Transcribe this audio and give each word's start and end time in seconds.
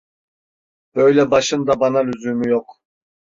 Böyle 0.95 1.31
başın 1.31 1.67
da 1.67 1.79
bana 1.79 1.99
lüzumu 1.99 2.47
yok! 2.47 2.81